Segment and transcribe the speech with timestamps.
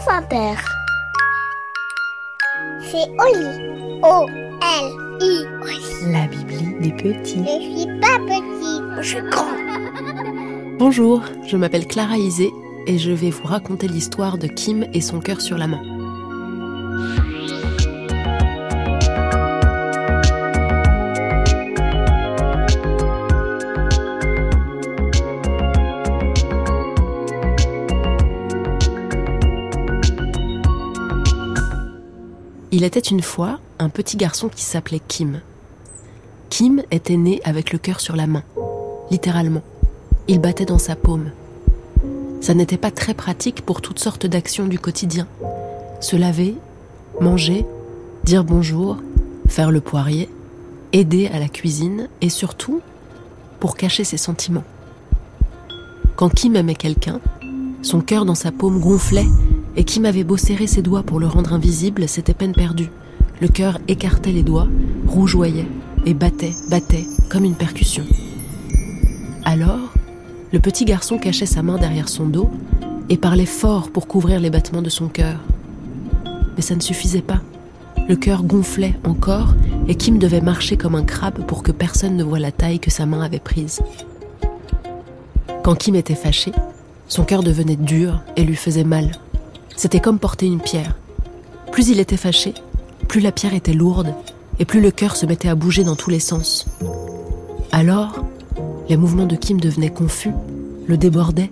[0.00, 0.54] France Inter.
[2.80, 4.00] C'est Oli.
[4.02, 5.44] O-L-I.
[6.12, 7.44] La Bibli des petits.
[7.44, 9.46] Je suis pas petit, je suis grand.
[10.78, 12.50] Bonjour, je m'appelle Clara Isé
[12.86, 15.99] et je vais vous raconter l'histoire de Kim et son cœur sur la main.
[32.72, 35.40] Il était une fois un petit garçon qui s'appelait Kim.
[36.50, 38.44] Kim était né avec le cœur sur la main,
[39.10, 39.62] littéralement.
[40.28, 41.32] Il battait dans sa paume.
[42.40, 45.26] Ça n'était pas très pratique pour toutes sortes d'actions du quotidien.
[46.00, 46.54] Se laver,
[47.20, 47.66] manger,
[48.22, 48.98] dire bonjour,
[49.48, 50.28] faire le poirier,
[50.92, 52.82] aider à la cuisine et surtout
[53.58, 54.64] pour cacher ses sentiments.
[56.14, 57.20] Quand Kim aimait quelqu'un,
[57.82, 59.26] son cœur dans sa paume gonflait
[59.80, 62.90] et Kim avait beau serrer ses doigts pour le rendre invisible, c'était peine perdue.
[63.40, 64.68] Le cœur écartait les doigts,
[65.08, 65.68] rougeoyait
[66.04, 68.04] et battait, battait comme une percussion.
[69.42, 69.94] Alors,
[70.52, 72.50] le petit garçon cachait sa main derrière son dos
[73.08, 75.40] et parlait fort pour couvrir les battements de son cœur.
[76.56, 77.40] Mais ça ne suffisait pas.
[78.06, 79.54] Le cœur gonflait encore
[79.88, 82.90] et Kim devait marcher comme un crabe pour que personne ne voie la taille que
[82.90, 83.80] sa main avait prise.
[85.64, 86.52] Quand Kim était fâché,
[87.08, 89.12] son cœur devenait dur et lui faisait mal.
[89.80, 90.94] C'était comme porter une pierre.
[91.72, 92.52] Plus il était fâché,
[93.08, 94.12] plus la pierre était lourde
[94.58, 96.66] et plus le cœur se mettait à bouger dans tous les sens.
[97.72, 98.26] Alors,
[98.90, 100.32] les mouvements de Kim devenaient confus,
[100.86, 101.50] le débordaient,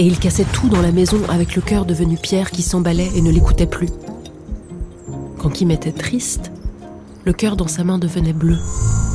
[0.00, 3.22] et il cassait tout dans la maison avec le cœur devenu pierre qui s'emballait et
[3.22, 3.90] ne l'écoutait plus.
[5.38, 6.50] Quand Kim était triste,
[7.24, 8.58] le cœur dans sa main devenait bleu,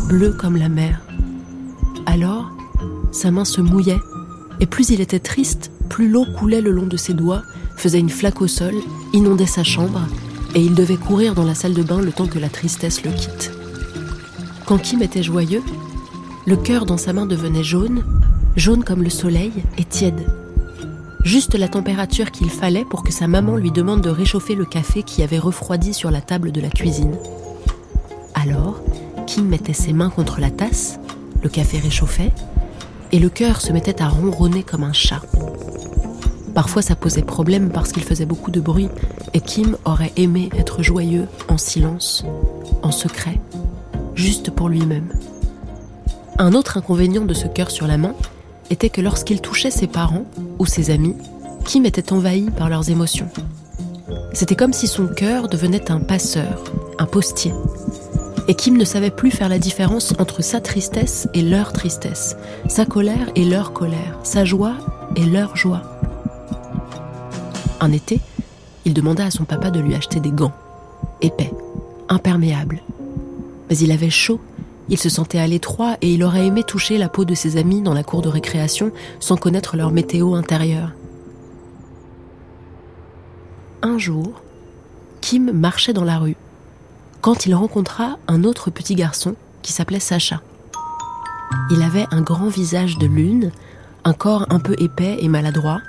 [0.08, 1.02] bleu comme la mer.
[2.06, 2.50] Alors,
[3.11, 4.00] sa main se mouillait,
[4.61, 7.44] et plus il était triste, plus l'eau coulait le long de ses doigts,
[7.83, 8.75] faisait une flaque au sol,
[9.11, 10.07] inondait sa chambre,
[10.55, 13.11] et il devait courir dans la salle de bain le temps que la tristesse le
[13.11, 13.51] quitte.
[14.66, 15.61] Quand Kim était joyeux,
[16.45, 18.05] le cœur dans sa main devenait jaune,
[18.55, 20.25] jaune comme le soleil et tiède.
[21.25, 25.03] Juste la température qu'il fallait pour que sa maman lui demande de réchauffer le café
[25.03, 27.17] qui avait refroidi sur la table de la cuisine.
[28.33, 28.79] Alors,
[29.27, 31.01] Kim mettait ses mains contre la tasse,
[31.41, 32.31] le café réchauffait,
[33.11, 35.22] et le cœur se mettait à ronronner comme un chat.
[36.53, 38.90] Parfois ça posait problème parce qu'il faisait beaucoup de bruit,
[39.34, 42.24] et Kim aurait aimé être joyeux, en silence,
[42.84, 43.40] en secret,
[44.16, 45.09] juste pour lui-même.
[46.38, 48.14] Un autre inconvénient de ce cœur sur la main
[48.69, 50.25] était que lorsqu'il touchait ses parents
[50.59, 51.16] ou ses amis,
[51.66, 53.30] Kim était envahi par leurs émotions.
[54.34, 56.64] C'était comme si son cœur devenait un passeur,
[57.00, 57.53] un postier.
[58.47, 62.35] Et Kim ne savait plus faire la différence entre sa tristesse et leur tristesse,
[62.68, 64.75] sa colère et leur colère, sa joie
[65.16, 65.92] et leur joie.
[67.83, 68.21] Un été,
[68.85, 70.53] il demanda à son papa de lui acheter des gants,
[71.21, 71.51] épais,
[72.07, 72.81] imperméables.
[73.69, 74.39] Mais il avait chaud
[74.89, 77.81] il se sentait à l'étroit et il aurait aimé toucher la peau de ses amis
[77.81, 80.91] dans la cour de récréation sans connaître leur météo intérieure.
[83.81, 84.41] Un jour,
[85.22, 86.35] Kim marchait dans la rue
[87.22, 90.41] quand il rencontra un autre petit garçon qui s'appelait Sacha.
[91.72, 93.51] Il avait un grand visage de lune,
[94.03, 95.79] un corps un peu épais et maladroit.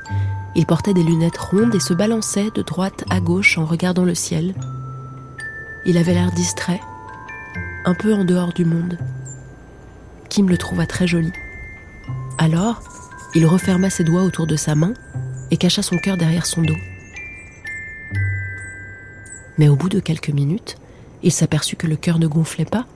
[0.57, 4.15] Il portait des lunettes rondes et se balançait de droite à gauche en regardant le
[4.15, 4.55] ciel.
[5.85, 6.81] Il avait l'air distrait
[7.85, 8.99] un peu en dehors du monde.
[10.29, 11.33] Kim le trouva très joli.
[12.39, 12.83] Alors,
[13.35, 14.95] il referma ses doigts autour de sa main
[15.51, 16.77] et cacha son cœur derrière son dos.
[19.59, 20.77] Mais au bout de quelques minutes,
[21.23, 22.87] il s'aperçut que le cœur ne gonflait pas,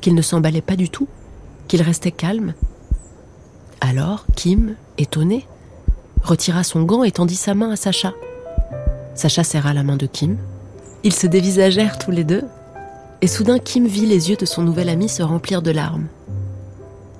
[0.00, 1.08] qu'il ne s'emballait pas du tout,
[1.68, 2.54] qu'il restait calme.
[3.80, 5.46] Alors, Kim, étonné,
[6.22, 8.14] retira son gant et tendit sa main à Sacha.
[9.14, 10.36] Sacha serra la main de Kim.
[11.04, 12.42] Ils se dévisagèrent tous les deux
[13.22, 16.06] et soudain, Kim vit les yeux de son nouvel ami se remplir de larmes.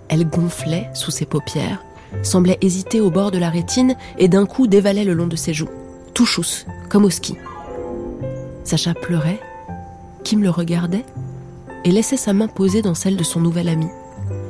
[0.09, 1.83] Elle gonflait sous ses paupières,
[2.23, 5.55] semblait hésiter au bord de la rétine et d'un coup dévalait le long de ses
[5.55, 5.71] joues,
[6.13, 7.37] tout chousse, comme au ski.
[8.65, 9.41] Sacha pleurait,
[10.23, 11.05] Kim le regardait
[11.85, 13.89] et laissait sa main posée dans celle de son nouvel ami.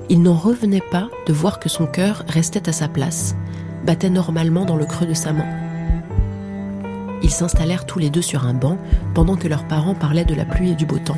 [0.08, 3.36] Il n'en revenait pas de voir que son cœur restait à sa place,
[3.86, 5.46] battait normalement dans le creux de sa main.
[7.22, 8.76] Ils s'installèrent tous les deux sur un banc
[9.14, 11.16] pendant que leurs parents parlaient de la pluie et du beau temps.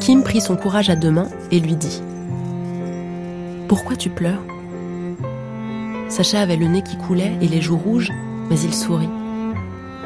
[0.00, 2.02] Kim prit son courage à deux mains et lui dit
[3.68, 4.42] Pourquoi tu pleures?
[6.08, 8.10] Sacha avait le nez qui coulait et les joues rouges,
[8.48, 9.10] mais il sourit.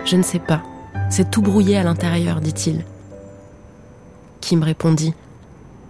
[0.05, 0.63] Je ne sais pas,
[1.09, 2.85] c'est tout brouillé à l'intérieur, dit-il.
[4.41, 5.15] Kim répondit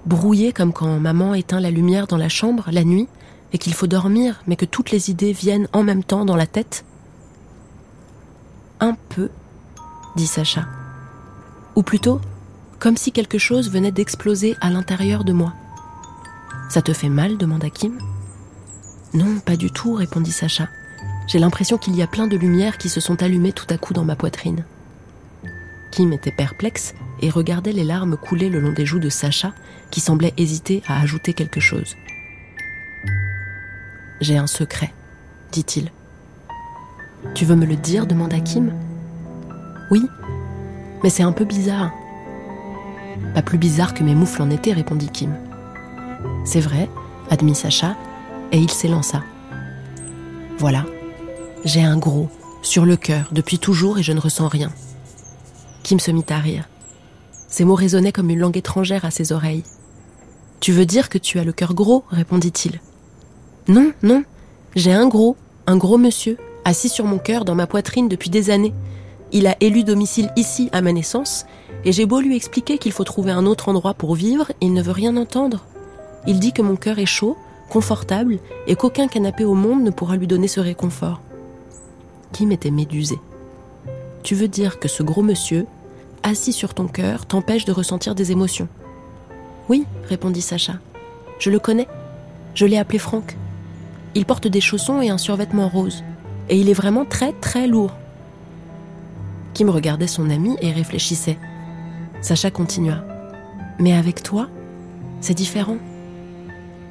[0.04, 3.08] Brouillé comme quand maman éteint la lumière dans la chambre la nuit
[3.52, 6.46] et qu'il faut dormir, mais que toutes les idées viennent en même temps dans la
[6.46, 6.84] tête
[8.80, 9.30] Un peu,
[10.16, 10.66] dit Sacha.
[11.76, 12.20] Ou plutôt,
[12.78, 15.52] comme si quelque chose venait d'exploser à l'intérieur de moi.
[16.68, 17.98] Ça te fait mal demanda Kim.
[19.14, 20.68] Non, pas du tout, répondit Sacha.
[21.28, 23.92] J'ai l'impression qu'il y a plein de lumières qui se sont allumées tout à coup
[23.92, 24.64] dans ma poitrine.
[25.92, 29.52] Kim était perplexe et regardait les larmes couler le long des joues de Sacha,
[29.90, 31.94] qui semblait hésiter à ajouter quelque chose.
[34.22, 34.94] J'ai un secret,
[35.50, 35.90] dit-il.
[37.34, 38.72] Tu veux me le dire demanda Kim.
[39.90, 40.06] Oui,
[41.02, 41.90] mais c'est un peu bizarre.
[43.34, 45.34] Pas plus bizarre que mes moufles en été, répondit Kim.
[46.44, 46.88] C'est vrai,
[47.30, 47.96] admit Sacha,
[48.52, 49.24] et il s'élança.
[50.56, 50.86] Voilà,
[51.64, 52.30] j'ai un gros,
[52.62, 54.70] sur le cœur, depuis toujours et je ne ressens rien.
[55.82, 56.68] Kim se mit à rire.
[57.48, 59.64] Ces mots résonnaient comme une langue étrangère à ses oreilles.
[60.60, 62.78] Tu veux dire que tu as le cœur gros répondit-il.
[63.68, 64.24] Non, non,
[64.74, 65.36] j'ai un gros,
[65.68, 68.74] un gros monsieur, assis sur mon cœur dans ma poitrine depuis des années.
[69.30, 71.46] Il a élu domicile ici à ma naissance,
[71.84, 74.82] et j'ai beau lui expliquer qu'il faut trouver un autre endroit pour vivre, il ne
[74.82, 75.64] veut rien entendre.
[76.26, 77.36] Il dit que mon cœur est chaud,
[77.70, 81.20] confortable, et qu'aucun canapé au monde ne pourra lui donner ce réconfort.
[82.32, 83.18] Kim était médusé.
[84.24, 85.66] Tu veux dire que ce gros monsieur,
[86.24, 88.68] assis sur ton cœur, t'empêche de ressentir des émotions
[89.68, 90.74] Oui, répondit Sacha.
[91.38, 91.88] Je le connais.
[92.54, 93.36] Je l'ai appelé Franck.
[94.14, 96.04] Il porte des chaussons et un survêtement rose.
[96.48, 97.92] Et il est vraiment très très lourd.
[99.54, 101.38] Kim regardait son ami et réfléchissait.
[102.20, 103.04] Sacha continua.
[103.78, 104.48] Mais avec toi,
[105.20, 105.78] c'est différent.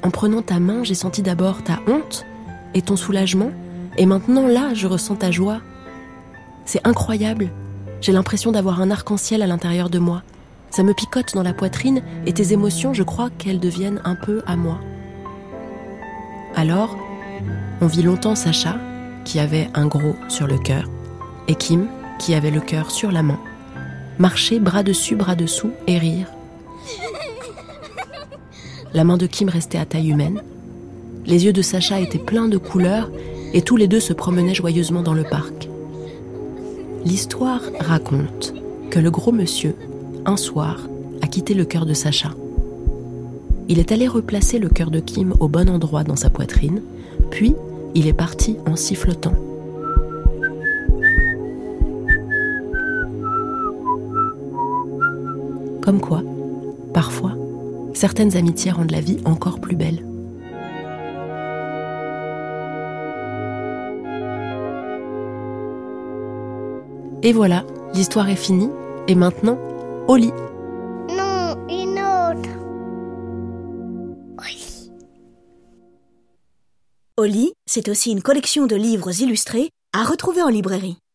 [0.02, 2.26] En prenant ta main, j'ai senti d'abord ta honte
[2.74, 3.50] et ton soulagement,
[3.96, 5.60] et maintenant là, je ressens ta joie.
[6.64, 7.50] C'est incroyable.
[8.00, 10.22] J'ai l'impression d'avoir un arc-en-ciel à l'intérieur de moi.
[10.70, 14.42] Ça me picote dans la poitrine et tes émotions, je crois qu'elles deviennent un peu
[14.46, 14.80] à moi.
[16.56, 16.96] Alors,
[17.82, 18.76] on vit longtemps Sacha,
[19.24, 20.84] qui avait un gros sur le cœur,
[21.48, 21.88] et Kim,
[22.20, 23.40] qui avait le cœur sur la main,
[24.20, 26.28] marcher bras dessus, bras dessous et rire.
[28.94, 30.42] La main de Kim restait à taille humaine.
[31.26, 33.10] Les yeux de Sacha étaient pleins de couleurs
[33.52, 35.68] et tous les deux se promenaient joyeusement dans le parc.
[37.04, 38.54] L'histoire raconte
[38.90, 39.74] que le gros monsieur,
[40.24, 40.78] un soir,
[41.20, 42.30] a quitté le cœur de Sacha.
[43.68, 46.80] Il est allé replacer le cœur de Kim au bon endroit dans sa poitrine,
[47.30, 47.56] puis
[47.94, 49.34] il est parti en sifflotant.
[55.82, 56.22] Comme quoi,
[56.94, 57.32] parfois,
[57.92, 60.04] certaines amitiés rendent la vie encore plus belle.
[67.24, 68.70] Et voilà, l'histoire est finie,
[69.06, 69.58] et maintenant,
[70.08, 70.32] au lit.
[77.22, 80.96] Oli, c'est aussi une collection de livres illustrés à retrouver en librairie.